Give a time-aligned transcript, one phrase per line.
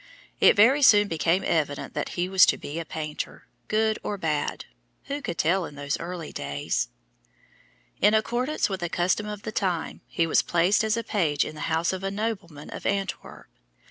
[0.39, 4.65] It very soon became evident that he was to be a painter good or bad
[5.03, 6.89] who could tell in those early days?
[8.01, 11.53] In accordance with a custom of the time, he was placed as a page in
[11.53, 13.47] the house of a nobleman of Antwerp.